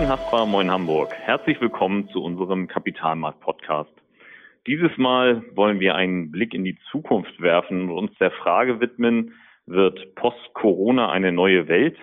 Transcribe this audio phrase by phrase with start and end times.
[0.00, 1.12] Moin Haspa, moin Hamburg.
[1.12, 3.92] Herzlich willkommen zu unserem Kapitalmarkt-Podcast.
[4.66, 9.34] Dieses Mal wollen wir einen Blick in die Zukunft werfen und uns der Frage widmen,
[9.66, 11.98] wird Post-Corona eine neue Welt?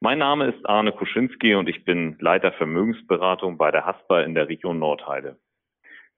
[0.00, 4.48] Mein Name ist Arne Kuschinski und ich bin Leiter Vermögensberatung bei der Haspa in der
[4.48, 5.36] Region Nordheide.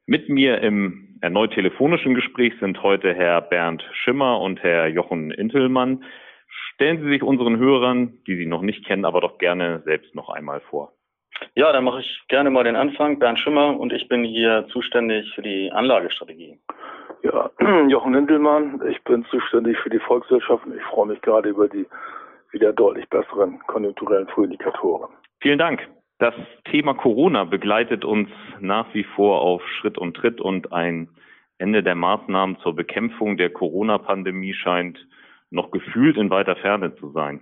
[0.06, 6.02] Mit mir im erneut telefonischen Gespräch sind heute Herr Bernd Schimmer und Herr Jochen Intelmann.
[6.78, 10.28] Stellen Sie sich unseren Hörern, die Sie noch nicht kennen, aber doch gerne selbst noch
[10.28, 10.92] einmal vor.
[11.56, 13.18] Ja, dann mache ich gerne mal den Anfang.
[13.18, 16.56] Bernd Schimmer und ich bin hier zuständig für die Anlagestrategie.
[17.24, 17.50] Ja,
[17.88, 21.84] Jochen Intelmann, ich bin zuständig für die Volkswirtschaft und ich freue mich gerade über die
[22.52, 25.10] wieder deutlich besseren konjunkturellen Frühindikatoren.
[25.40, 25.84] Vielen Dank.
[26.20, 26.34] Das
[26.70, 28.28] Thema Corona begleitet uns
[28.60, 31.08] nach wie vor auf Schritt und Tritt und ein
[31.58, 35.04] Ende der Maßnahmen zur Bekämpfung der Corona-Pandemie scheint
[35.50, 37.40] noch gefühlt in weiter Ferne zu sein.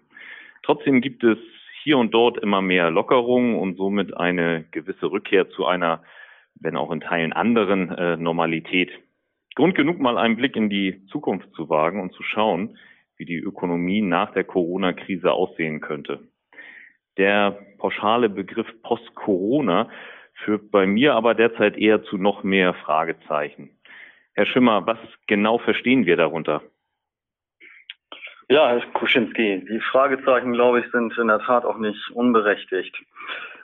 [0.63, 1.39] Trotzdem gibt es
[1.83, 6.03] hier und dort immer mehr Lockerungen und somit eine gewisse Rückkehr zu einer,
[6.61, 8.91] wenn auch in Teilen anderen, äh, Normalität.
[9.55, 12.77] Grund genug, mal einen Blick in die Zukunft zu wagen und zu schauen,
[13.17, 16.21] wie die Ökonomie nach der Corona-Krise aussehen könnte.
[17.17, 19.89] Der pauschale Begriff Post-Corona
[20.45, 23.71] führt bei mir aber derzeit eher zu noch mehr Fragezeichen.
[24.35, 26.63] Herr Schimmer, was genau verstehen wir darunter?
[28.49, 32.97] Ja, Herr Kuschinski, die Fragezeichen, glaube ich, sind in der Tat auch nicht unberechtigt.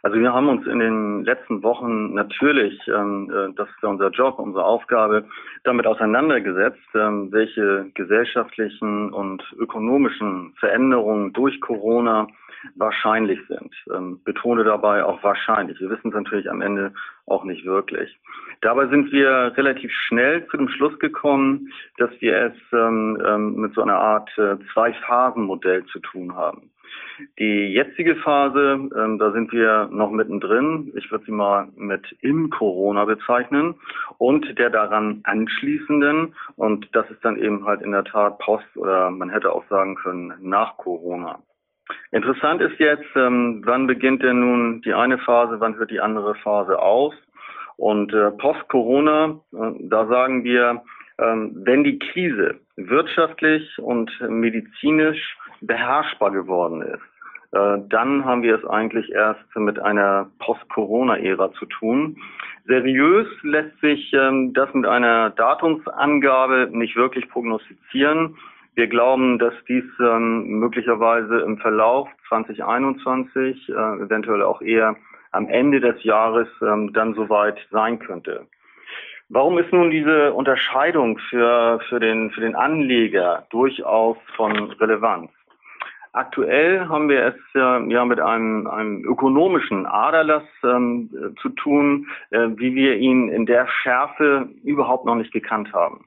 [0.05, 4.11] Also wir haben uns in den letzten Wochen natürlich, ähm, äh, das ist ja unser
[4.11, 5.27] Job, unsere Aufgabe,
[5.63, 12.27] damit auseinandergesetzt, ähm, welche gesellschaftlichen und ökonomischen Veränderungen durch Corona
[12.75, 13.75] wahrscheinlich sind.
[13.95, 15.81] Ähm, betone dabei auch wahrscheinlich.
[15.81, 16.93] Wir wissen es natürlich am Ende
[17.27, 18.19] auch nicht wirklich.
[18.61, 23.75] Dabei sind wir relativ schnell zu dem Schluss gekommen, dass wir es ähm, ähm, mit
[23.75, 26.71] so einer Art äh, Zwei-Phasen-Modell zu tun haben.
[27.39, 30.93] Die jetzige Phase, ähm, da sind wir noch mittendrin.
[30.97, 33.75] Ich würde sie mal mit im Corona bezeichnen
[34.19, 36.35] und der daran anschließenden.
[36.57, 39.95] Und das ist dann eben halt in der Tat Post oder man hätte auch sagen
[39.97, 41.39] können nach Corona.
[42.11, 46.35] Interessant ist jetzt, ähm, wann beginnt denn nun die eine Phase, wann hört die andere
[46.37, 47.15] Phase aus?
[47.77, 50.83] Und äh, post-Corona, äh, da sagen wir,
[51.19, 57.03] ähm, wenn die Krise wirtschaftlich und medizinisch beherrschbar geworden ist,
[57.53, 62.17] äh, dann haben wir es eigentlich erst mit einer Post-Corona-Ära zu tun.
[62.67, 68.37] Seriös lässt sich ähm, das mit einer Datumsangabe nicht wirklich prognostizieren.
[68.75, 74.97] Wir glauben, dass dies ähm, möglicherweise im Verlauf 2021, äh, eventuell auch eher
[75.33, 78.47] am Ende des Jahres ähm, dann soweit sein könnte.
[79.29, 85.31] Warum ist nun diese Unterscheidung für, für, den, für den Anleger durchaus von Relevanz?
[86.15, 91.09] Aktuell haben wir es ja, ja mit einem, einem ökonomischen Aderlass ähm,
[91.41, 96.05] zu tun, äh, wie wir ihn in der Schärfe überhaupt noch nicht gekannt haben.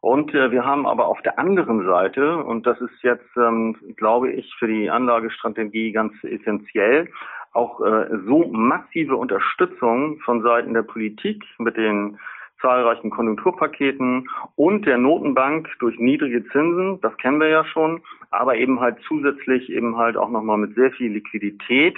[0.00, 4.30] Und äh, wir haben aber auf der anderen Seite, und das ist jetzt, ähm, glaube
[4.30, 7.08] ich, für die Anlagestrategie ganz essentiell,
[7.52, 12.16] auch äh, so massive Unterstützung von Seiten der Politik mit den
[12.60, 18.80] zahlreichen Konjunkturpaketen und der Notenbank durch niedrige Zinsen, das kennen wir ja schon, aber eben
[18.80, 21.96] halt zusätzlich eben halt auch nochmal mit sehr viel Liquidität.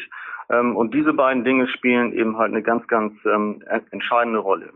[0.51, 4.71] Ähm, und diese beiden Dinge spielen eben halt eine ganz, ganz ähm, entscheidende Rolle.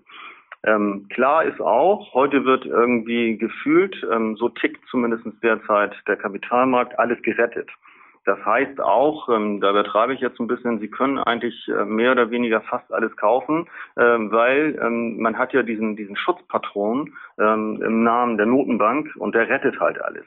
[0.64, 3.94] Ähm, klar ist auch, heute wird irgendwie gefühlt,
[4.36, 7.68] so tickt zumindest derzeit der Kapitalmarkt, alles gerettet.
[8.24, 12.12] Das heißt auch, ähm, da übertreibe ich jetzt ein bisschen, Sie können eigentlich äh, mehr
[12.12, 13.68] oder weniger fast alles kaufen,
[13.98, 19.34] ähm, weil ähm, man hat ja diesen, diesen Schutzpatron ähm, im Namen der Notenbank und
[19.34, 20.24] der rettet halt alles.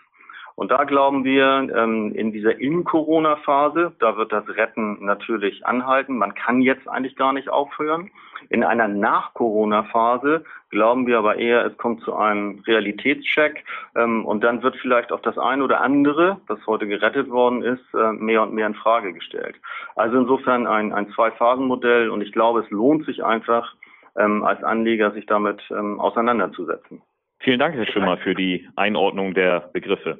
[0.58, 6.18] Und da glauben wir, ähm, in dieser In-Corona-Phase, da wird das Retten natürlich anhalten.
[6.18, 8.10] Man kann jetzt eigentlich gar nicht aufhören.
[8.50, 13.66] In einer Nach-Corona-Phase glauben wir aber eher, es kommt zu einem Realitätscheck
[13.96, 17.94] ähm, und dann wird vielleicht auch das eine oder andere, das heute gerettet worden ist,
[17.94, 19.58] äh, mehr und mehr in Frage gestellt.
[19.96, 23.76] Also insofern ein, ein Zwei-Phasen-Modell und ich glaube, es lohnt sich einfach,
[24.16, 27.04] ähm, als Anleger sich damit auseinanderzusetzen.
[27.48, 30.20] Vielen Dank, Herr Schimmer, für die Einordnung der Begriffe.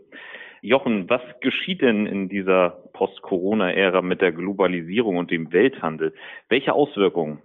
[0.62, 6.14] Jochen, was geschieht denn in dieser Post-Corona-Ära mit der Globalisierung und dem Welthandel?
[6.48, 7.42] Welche Auswirkungen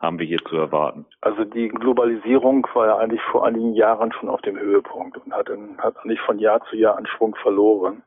[0.00, 1.04] haben wir hier zu erwarten?
[1.20, 5.50] Also die Globalisierung war ja eigentlich vor einigen Jahren schon auf dem Höhepunkt und hat,
[5.50, 8.02] in, hat nicht von Jahr zu Jahr an Schwung verloren.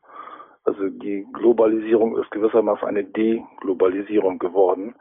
[0.63, 4.95] Also die Globalisierung ist gewissermaßen eine Deglobalisierung geworden.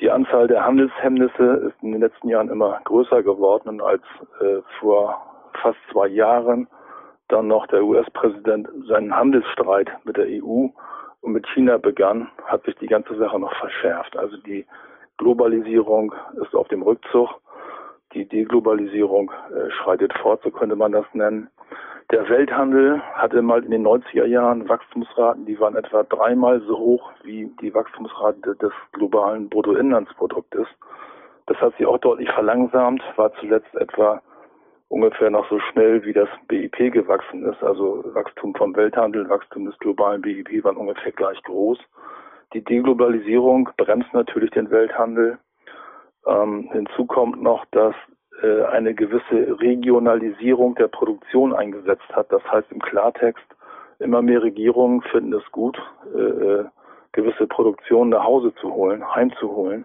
[0.00, 4.02] Die Anzahl der Handelshemmnisse ist in den letzten Jahren immer größer geworden als
[4.40, 6.68] äh, vor fast zwei Jahren
[7.28, 10.68] dann noch der US-Präsident seinen Handelsstreit mit der EU
[11.20, 14.16] und mit China begann, hat sich die ganze Sache noch verschärft.
[14.16, 14.66] Also die
[15.16, 17.30] Globalisierung ist auf dem Rückzug.
[18.12, 21.48] Die Deglobalisierung äh, schreitet fort, so könnte man das nennen.
[22.10, 27.10] Der Welthandel hatte mal in den 90er Jahren Wachstumsraten, die waren etwa dreimal so hoch
[27.22, 30.66] wie die Wachstumsrate des globalen Bruttoinlandsproduktes.
[31.46, 34.20] Das hat sich auch deutlich verlangsamt, war zuletzt etwa
[34.94, 37.62] ungefähr noch so schnell wie das BIP gewachsen ist.
[37.62, 41.78] Also Wachstum vom Welthandel, Wachstum des globalen BIP waren ungefähr gleich groß.
[42.52, 45.38] Die Deglobalisierung bremst natürlich den Welthandel.
[46.26, 47.94] Ähm, hinzu kommt noch, dass
[48.42, 52.30] äh, eine gewisse Regionalisierung der Produktion eingesetzt hat.
[52.30, 53.44] Das heißt im Klartext,
[53.98, 55.76] immer mehr Regierungen finden es gut,
[56.14, 56.64] äh, äh
[57.10, 59.84] gewisse Produktionen nach Hause zu holen, heimzuholen.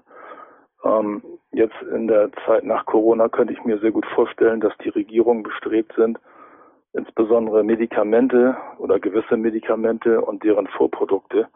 [0.83, 1.21] Ähm,
[1.51, 5.43] jetzt in der Zeit nach Corona könnte ich mir sehr gut vorstellen, dass die Regierungen
[5.43, 6.19] bestrebt sind,
[6.93, 11.47] insbesondere Medikamente oder gewisse Medikamente und deren Vorprodukte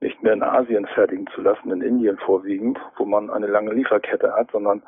[0.00, 4.34] nicht mehr in Asien fertigen zu lassen, in Indien vorwiegend, wo man eine lange Lieferkette
[4.34, 4.82] hat, sondern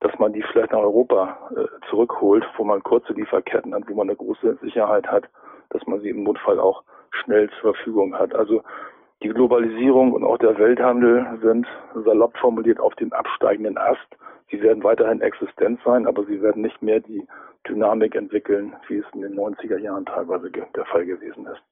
[0.00, 4.08] dass man die vielleicht nach Europa äh, zurückholt, wo man kurze Lieferketten hat, wo man
[4.08, 5.24] eine große Sicherheit hat,
[5.70, 8.34] dass man sie im Notfall auch schnell zur Verfügung hat.
[8.34, 8.62] Also
[9.22, 11.66] die Globalisierung und auch der Welthandel sind
[12.04, 14.06] salopp formuliert auf dem absteigenden Ast.
[14.50, 17.26] Sie werden weiterhin existent sein, aber sie werden nicht mehr die
[17.66, 21.62] Dynamik entwickeln, wie es in den 90er Jahren teilweise der Fall gewesen ist.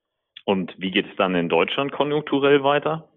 [0.46, 3.08] Und wie geht es dann in Deutschland konjunkturell weiter?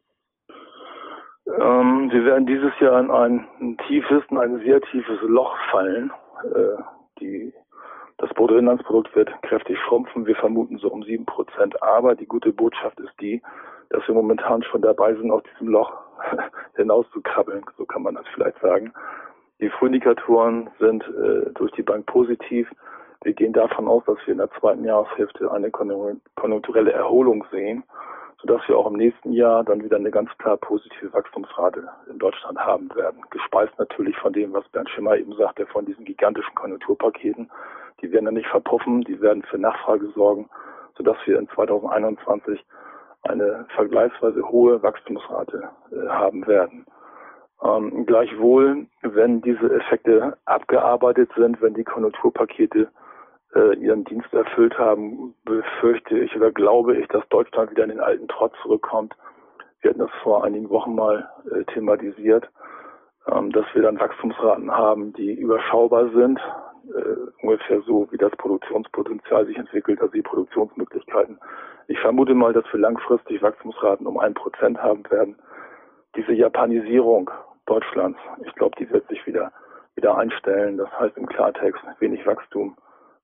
[1.48, 6.12] Ähm, wir werden dieses Jahr in ein, ein tiefes, in ein sehr tiefes Loch fallen.
[6.44, 6.82] Äh,
[7.20, 7.54] die,
[8.18, 10.26] das Bruttoinlandsprodukt wird kräftig schrumpfen.
[10.26, 11.82] Wir vermuten so um sieben Prozent.
[11.82, 13.42] Aber die gute Botschaft ist die,
[13.90, 15.94] dass wir momentan schon dabei sind, aus diesem Loch
[16.76, 17.64] hinauszukrabbeln.
[17.78, 18.94] So kann man das vielleicht sagen.
[19.60, 22.70] Die Frühindikatoren sind äh, durch die Bank positiv.
[23.24, 27.84] Wir gehen davon aus, dass wir in der zweiten Jahreshälfte eine konjunkturelle Erholung sehen
[28.42, 32.60] sodass wir auch im nächsten Jahr dann wieder eine ganz klar positive Wachstumsrate in Deutschland
[32.60, 33.22] haben werden.
[33.32, 37.50] Gespeist natürlich von dem, was Bernd Schimmer eben sagte, von diesen gigantischen Konjunkturpaketen.
[38.02, 40.48] Die werden dann nicht verpuffen, die werden für Nachfrage sorgen,
[40.96, 42.64] sodass wir in 2021
[43.24, 46.86] eine vergleichsweise hohe Wachstumsrate äh, haben werden.
[47.64, 52.90] Ähm, gleichwohl, wenn diese Effekte abgearbeitet sind, wenn die Konjunkturpakete
[53.56, 58.00] äh, ihren Dienst erfüllt haben, befürchte ich oder glaube ich, dass Deutschland wieder in den
[58.00, 59.16] alten Trott zurückkommt.
[59.82, 62.48] Wir hatten das vor einigen Wochen mal äh, thematisiert,
[63.32, 66.40] ähm, dass wir dann Wachstumsraten haben, die überschaubar sind,
[66.96, 71.40] äh, ungefähr so, wie das Produktionspotenzial sich entwickelt, also die Produktionsmöglichkeiten.
[71.88, 75.36] Ich vermute mal, dass wir langfristig Wachstumsraten um ein Prozent haben werden.
[76.16, 77.30] Diese Japanisierung
[77.66, 79.52] Deutschlands, ich glaube, die wird sich wieder
[79.96, 80.78] wieder einstellen.
[80.78, 82.78] Das heißt im Klartext wenig Wachstum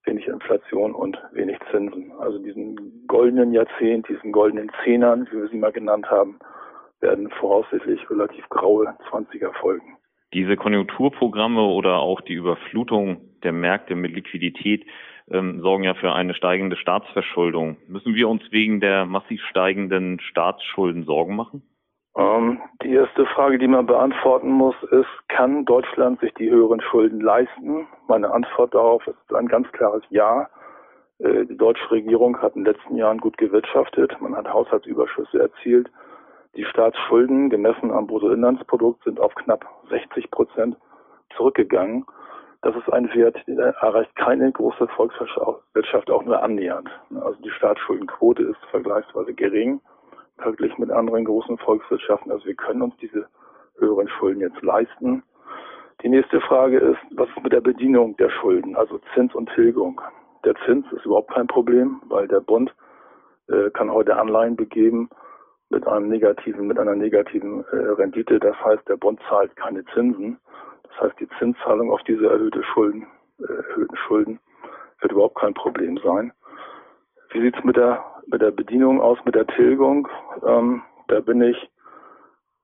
[0.06, 2.12] wenig Inflation und wenig Zinsen.
[2.19, 6.39] Also diesen goldenen Jahrzehnt, diesen goldenen Zehnern, wie wir sie mal genannt haben,
[7.00, 9.98] werden voraussichtlich relativ graue Zwanziger folgen.
[10.33, 14.86] Diese Konjunkturprogramme oder auch die Überflutung der Märkte mit Liquidität
[15.30, 17.78] ähm, sorgen ja für eine steigende Staatsverschuldung.
[17.88, 21.63] Müssen wir uns wegen der massiv steigenden Staatsschulden Sorgen machen?
[22.16, 27.22] Ähm, die erste Frage, die man beantworten muss, ist, kann Deutschland sich die höheren Schulden
[27.22, 27.88] leisten?
[28.07, 30.50] Meine Antwort darauf ist ein ganz klares Ja.
[31.19, 34.19] Äh, die deutsche Regierung hat in den letzten Jahren gut gewirtschaftet.
[34.21, 35.90] Man hat Haushaltsüberschüsse erzielt.
[36.56, 40.78] Die Staatsschulden gemessen am Bruttoinlandsprodukt sind auf knapp 60 Prozent
[41.35, 42.06] zurückgegangen.
[42.63, 46.89] Das ist ein Wert, der erreicht keine große Volkswirtschaft auch nur annähernd.
[47.13, 49.81] Also die Staatsschuldenquote ist vergleichsweise gering
[50.37, 52.31] verglichen mit anderen großen Volkswirtschaften.
[52.31, 53.27] Also wir können uns diese
[53.77, 55.23] höheren Schulden jetzt leisten.
[56.01, 60.01] Die nächste Frage ist, was ist mit der Bedienung der Schulden, also Zins und Tilgung?
[60.43, 62.73] Der Zins ist überhaupt kein Problem, weil der Bund
[63.47, 65.09] äh, kann heute Anleihen begeben
[65.69, 68.39] mit einem negativen, mit einer negativen äh, Rendite.
[68.39, 70.39] Das heißt, der Bund zahlt keine Zinsen.
[70.94, 73.07] Das heißt, die Zinszahlung auf diese erhöhte Schulden,
[73.40, 74.40] äh, erhöhten Schulden
[75.00, 76.31] wird überhaupt kein Problem sein.
[77.31, 80.07] Wie sieht's mit der mit der Bedienung aus, mit der Tilgung?
[80.45, 81.57] Ähm, da bin ich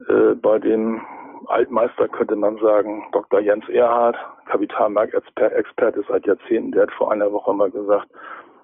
[0.08, 1.02] äh, bei dem
[1.48, 3.40] Altmeister, könnte man sagen, Dr.
[3.40, 8.08] Jens Erhard, Kapitalmarktexperte seit Jahrzehnten, der hat vor einer Woche mal gesagt,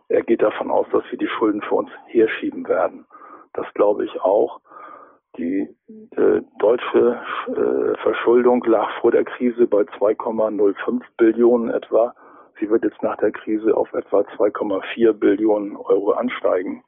[0.07, 3.05] er geht davon aus, dass wir die Schulden für uns herschieben werden.
[3.53, 4.62] Das glaube ich auch.
[5.37, 5.67] Die
[6.15, 12.13] äh, deutsche äh, Verschuldung lag vor der Krise bei 2,05 Billionen etwa.
[12.59, 16.83] Sie wird jetzt nach der Krise auf etwa 2,4 Billionen Euro ansteigen.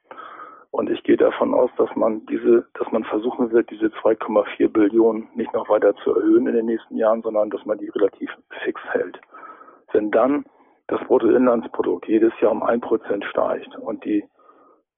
[0.71, 5.27] Und ich gehe davon aus, dass man diese, dass man versuchen wird, diese 2,4 Billionen
[5.35, 8.29] nicht noch weiter zu erhöhen in den nächsten Jahren, sondern dass man die relativ
[8.63, 9.19] fix hält.
[9.91, 10.45] Wenn dann
[10.87, 14.23] das Bruttoinlandsprodukt jedes Jahr um ein Prozent steigt und die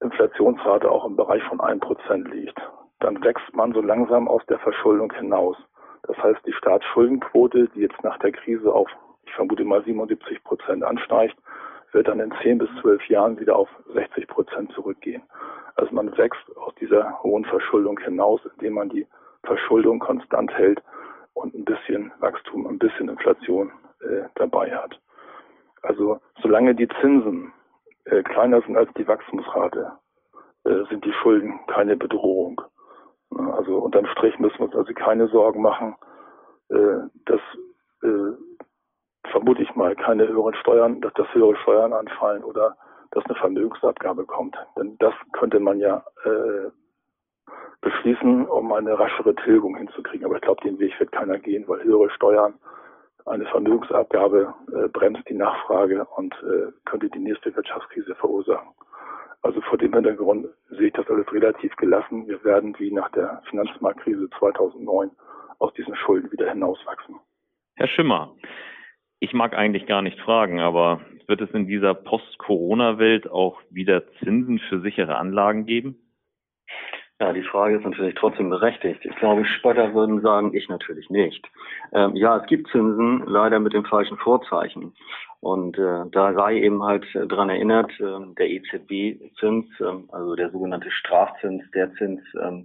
[0.00, 2.60] Inflationsrate auch im Bereich von 1% liegt,
[3.00, 5.56] dann wächst man so langsam aus der Verschuldung hinaus.
[6.04, 8.88] Das heißt, die Staatsschuldenquote, die jetzt nach der Krise auf,
[9.24, 11.36] ich vermute mal 77 Prozent ansteigt,
[11.92, 15.22] wird dann in 10 bis 12 Jahren wieder auf 60 Prozent zurückgehen.
[15.74, 19.06] Also man wächst aus dieser hohen Verschuldung hinaus, indem man die
[19.44, 20.82] Verschuldung konstant hält
[21.34, 25.00] und ein bisschen Wachstum, ein bisschen Inflation äh, dabei hat.
[25.82, 27.52] Also solange die Zinsen
[28.04, 29.92] äh, kleiner sind als die Wachstumsrate,
[30.64, 32.60] äh, sind die Schulden keine Bedrohung.
[33.30, 35.96] Also unterm Strich müssen wir uns also keine Sorgen machen,
[36.68, 37.40] äh, dass
[38.02, 38.32] äh,
[39.30, 42.76] vermute ich mal keine höheren Steuern, dass das höhere Steuern anfallen oder
[43.12, 44.56] dass eine Vermögensabgabe kommt.
[44.76, 46.70] Denn das könnte man ja äh,
[47.80, 50.26] beschließen, um eine raschere Tilgung hinzukriegen.
[50.26, 52.54] Aber ich glaube, den Weg wird keiner gehen, weil höhere Steuern,
[53.26, 58.70] eine Vermögensabgabe äh, bremst die Nachfrage und äh, könnte die nächste Wirtschaftskrise verursachen.
[59.42, 60.48] Also vor dem Hintergrund
[60.80, 62.26] sehe ich das alles relativ gelassen.
[62.26, 65.10] Wir werden wie nach der Finanzmarktkrise 2009
[65.58, 67.16] aus diesen Schulden wieder hinauswachsen.
[67.76, 68.34] Herr Schimmer,
[69.20, 74.58] ich mag eigentlich gar nicht fragen, aber wird es in dieser Post-Corona-Welt auch wieder Zinsen
[74.58, 75.98] für sichere Anlagen geben?
[77.20, 79.04] Ja, die Frage ist natürlich trotzdem berechtigt.
[79.04, 81.46] Ich glaube, Spötter würden sagen, ich natürlich nicht.
[81.92, 84.94] Ähm, ja, es gibt Zinsen, leider mit dem falschen Vorzeichen.
[85.40, 90.90] Und äh, da sei eben halt dran erinnert, äh, der EZB-Zins, äh, also der sogenannte
[90.90, 92.62] Strafzins, der Zins, äh,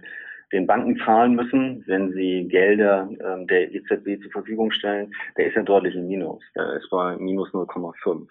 [0.52, 5.56] den Banken zahlen müssen, wenn sie Gelder äh, der EZB zur Verfügung stellen, der ist
[5.56, 6.42] ja deutlich im Minus.
[6.54, 8.26] Der ist bei minus 0,5.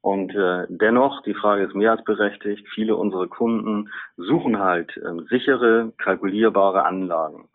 [0.00, 5.22] Und äh, dennoch, die Frage ist mehr als berechtigt, viele unserer Kunden suchen halt äh,
[5.28, 7.48] sichere, kalkulierbare Anlagen.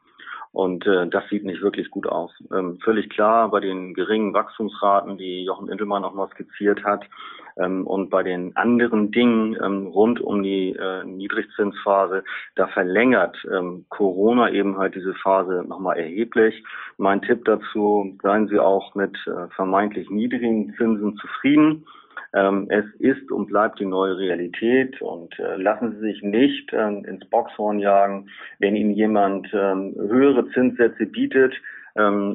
[0.53, 2.31] Und äh, das sieht nicht wirklich gut aus.
[2.51, 7.46] Ähm, völlig klar, bei den geringen Wachstumsraten, die Jochen Intelmann auch mal skizziert hat, ähm,
[7.85, 12.23] und bei den anderen Dingen ähm, rund um die äh, Niedrigzinsphase,
[12.55, 16.63] da verlängert ähm, Corona eben halt diese Phase nochmal erheblich.
[16.97, 21.85] Mein Tipp dazu, seien Sie auch mit äh, vermeintlich niedrigen Zinsen zufrieden.
[22.33, 27.05] Ähm, es ist und bleibt die neue Realität und äh, lassen Sie sich nicht ähm,
[27.05, 31.63] ins Boxhorn jagen, wenn Ihnen jemand ähm, höhere Zinssätze bietet, ähm,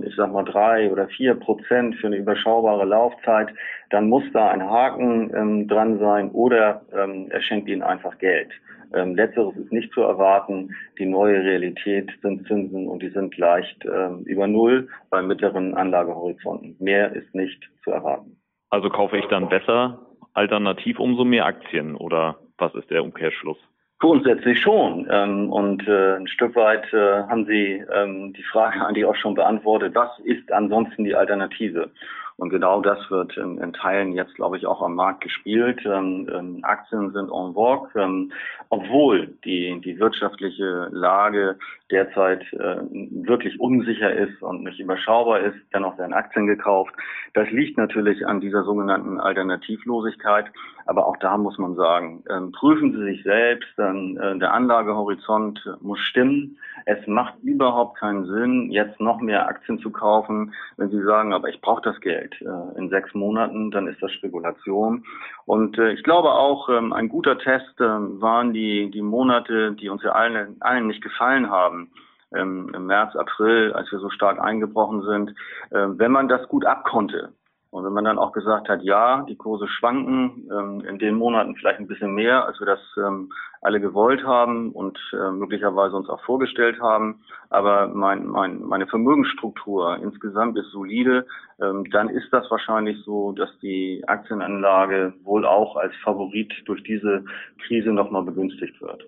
[0.04, 3.48] ich sag mal drei oder vier Prozent für eine überschaubare Laufzeit,
[3.90, 8.50] dann muss da ein Haken ähm, dran sein oder ähm, er schenkt Ihnen einfach Geld.
[8.94, 10.74] Ähm, letzteres ist nicht zu erwarten.
[10.98, 16.76] Die neue Realität sind Zinsen und die sind leicht ähm, über Null bei mittleren Anlagehorizonten.
[16.78, 18.36] Mehr ist nicht zu erwarten.
[18.70, 23.58] Also kaufe ich dann besser alternativ umso mehr Aktien oder was ist der Umkehrschluss?
[24.02, 25.06] Grundsätzlich schon.
[25.12, 29.34] Ähm, und äh, ein Stück weit äh, haben Sie ähm, die Frage eigentlich auch schon
[29.34, 29.94] beantwortet.
[29.94, 31.88] Was ist ansonsten die Alternative?
[32.36, 35.80] Und genau das wird in, in Teilen jetzt, glaube ich, auch am Markt gespielt.
[35.84, 38.32] Ähm, ähm, Aktien sind en vogue, ähm,
[38.68, 41.56] obwohl die, die wirtschaftliche Lage
[41.90, 45.56] derzeit äh, wirklich unsicher ist und nicht überschaubar ist.
[45.74, 46.94] Dennoch werden Aktien gekauft.
[47.34, 50.46] Das liegt natürlich an dieser sogenannten Alternativlosigkeit.
[50.86, 55.60] Aber auch da muss man sagen, ähm, prüfen Sie sich selbst, ähm, äh, der Anlagehorizont
[55.80, 56.58] muss stimmen.
[56.86, 61.48] Es macht überhaupt keinen Sinn, jetzt noch mehr Aktien zu kaufen, wenn Sie sagen, aber
[61.48, 65.04] ich brauche das Geld äh, in sechs Monaten, dann ist das Spekulation.
[65.44, 69.88] Und äh, ich glaube auch, ähm, ein guter Test äh, waren die, die Monate, die
[69.88, 71.90] uns ja allen, allen nicht gefallen haben
[72.34, 75.30] ähm, im März, April, als wir so stark eingebrochen sind,
[75.70, 77.32] äh, wenn man das gut abkonnte.
[77.72, 81.56] Und wenn man dann auch gesagt hat, ja, die Kurse schwanken, ähm, in den Monaten
[81.56, 86.10] vielleicht ein bisschen mehr, als wir das ähm, alle gewollt haben und äh, möglicherweise uns
[86.10, 91.26] auch vorgestellt haben, aber mein, mein, meine Vermögensstruktur insgesamt ist solide,
[91.62, 97.24] ähm, dann ist das wahrscheinlich so, dass die Aktienanlage wohl auch als Favorit durch diese
[97.66, 99.02] Krise nochmal begünstigt wird.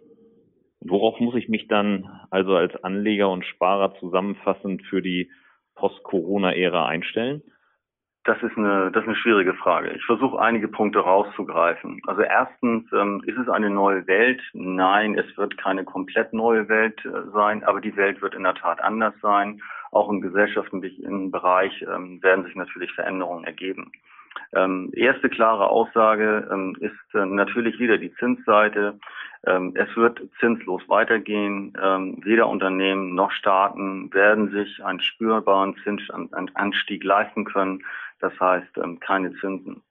[0.80, 5.30] Worauf muss ich mich dann also als Anleger und Sparer zusammenfassend für die
[5.74, 7.42] Post-Corona-Ära einstellen?
[8.24, 9.90] Das ist eine, das ist eine schwierige Frage.
[9.90, 12.00] Ich versuche einige Punkte rauszugreifen.
[12.06, 14.40] Also erstens, ähm, ist es eine neue Welt?
[14.54, 18.54] Nein, es wird keine komplett neue Welt äh, sein, aber die Welt wird in der
[18.54, 19.60] Tat anders sein.
[19.92, 23.92] Auch im gesellschaftlichen Bereich ähm, werden sich natürlich Veränderungen ergeben.
[24.54, 28.98] Ähm, erste klare Aussage ähm, ist äh, natürlich wieder die Zinsseite.
[29.46, 31.72] Ähm, es wird zinslos weitergehen.
[31.80, 37.84] Ähm, weder Unternehmen noch Staaten werden sich einen spürbaren Zinsanstieg leisten können.
[38.24, 39.82] Das heißt, ähm, keine Zinsen.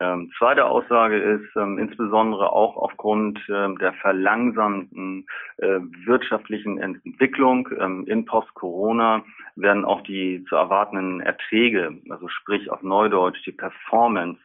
[0.00, 5.24] Ähm, zweite Aussage ist, ähm, insbesondere auch aufgrund ähm, der verlangsamten
[5.58, 9.22] äh, wirtschaftlichen Entwicklung ähm, in Post-Corona
[9.54, 14.40] werden auch die zu erwartenden Erträge, also sprich auf Neudeutsch die Performance,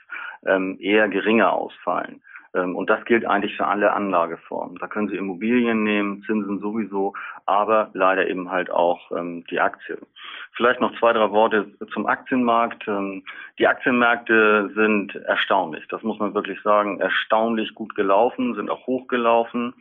[0.46, 2.22] ähm, eher geringer ausfallen.
[2.56, 4.78] Ähm, und das gilt eigentlich für alle Anlageformen.
[4.80, 7.14] Da können Sie Immobilien nehmen, Zinsen sowieso,
[7.46, 10.00] aber leider eben halt auch ähm, die Aktien.
[10.54, 12.88] Vielleicht noch zwei, drei Worte zum Aktienmarkt.
[12.88, 13.24] Ähm,
[13.60, 15.86] die Aktienmärkte sind erstaunlich.
[15.90, 17.00] Das muss man wirklich sagen.
[17.00, 19.74] Erstaunlich gut gelaufen, sind auch hochgelaufen.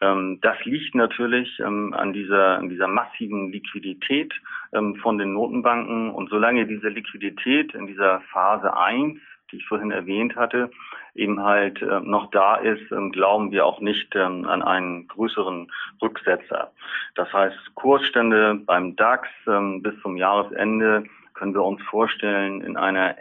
[0.00, 4.32] Das liegt natürlich an dieser, an dieser massiven Liquidität
[4.70, 6.10] von den Notenbanken.
[6.10, 9.18] Und solange diese Liquidität in dieser Phase 1
[9.54, 10.70] die ich vorhin erwähnt hatte,
[11.14, 15.70] eben halt äh, noch da ist, ähm, glauben wir auch nicht ähm, an einen größeren
[16.02, 16.72] Rücksetzer.
[17.14, 23.16] Das heißt, Kursstände beim DAX ähm, bis zum Jahresende können wir uns vorstellen in einer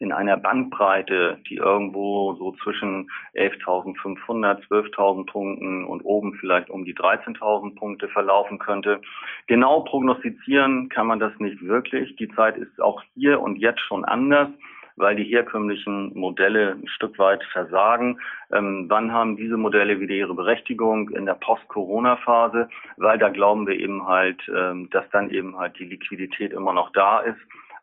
[0.00, 6.96] in einer Bandbreite, die irgendwo so zwischen 11.500, 12.000 Punkten und oben vielleicht um die
[6.96, 9.00] 13.000 Punkte verlaufen könnte.
[9.46, 12.16] Genau prognostizieren kann man das nicht wirklich.
[12.16, 14.48] Die Zeit ist auch hier und jetzt schon anders
[14.98, 18.20] weil die herkömmlichen Modelle ein Stück weit versagen.
[18.52, 21.10] Ähm, wann haben diese Modelle wieder ihre Berechtigung?
[21.10, 25.84] In der Post-Corona-Phase, weil da glauben wir eben halt, ähm, dass dann eben halt die
[25.84, 27.38] Liquidität immer noch da ist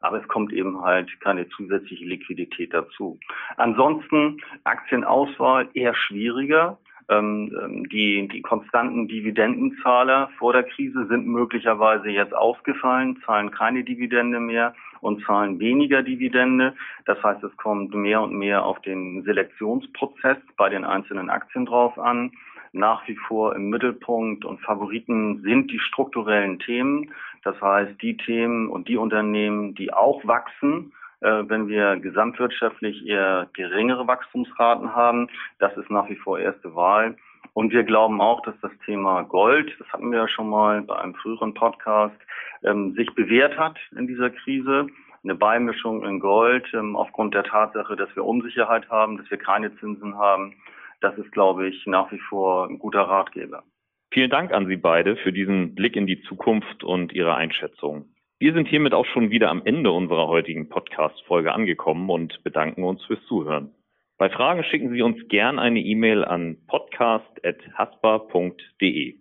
[0.05, 3.19] aber es kommt eben halt keine zusätzliche Liquidität dazu.
[3.57, 6.77] Ansonsten Aktienauswahl eher schwieriger.
[7.07, 13.83] Ähm, ähm, die, die konstanten Dividendenzahler vor der Krise sind möglicherweise jetzt ausgefallen, zahlen keine
[13.83, 16.73] Dividende mehr und zahlen weniger Dividende.
[17.05, 21.97] Das heißt, es kommt mehr und mehr auf den Selektionsprozess bei den einzelnen Aktien drauf
[21.99, 22.31] an.
[22.73, 27.11] Nach wie vor im Mittelpunkt und Favoriten sind die strukturellen Themen.
[27.43, 34.07] Das heißt, die Themen und die Unternehmen, die auch wachsen, wenn wir gesamtwirtschaftlich eher geringere
[34.07, 35.29] Wachstumsraten haben.
[35.59, 37.15] Das ist nach wie vor erste Wahl.
[37.55, 40.97] Und wir glauben auch, dass das Thema Gold, das hatten wir ja schon mal bei
[40.97, 42.17] einem früheren Podcast,
[42.63, 44.87] ähm, sich bewährt hat in dieser Krise.
[45.23, 49.73] Eine Beimischung in Gold ähm, aufgrund der Tatsache, dass wir Unsicherheit haben, dass wir keine
[49.77, 50.53] Zinsen haben.
[50.99, 53.63] Das ist, glaube ich, nach wie vor ein guter Ratgeber.
[54.11, 58.09] Vielen Dank an Sie beide für diesen Blick in die Zukunft und Ihre Einschätzung.
[58.37, 63.01] Wir sind hiermit auch schon wieder am Ende unserer heutigen Podcast-Folge angekommen und bedanken uns
[63.05, 63.71] fürs Zuhören.
[64.17, 69.15] Bei Fragen schicken Sie uns gern eine E-Mail an podcast.haspa.de.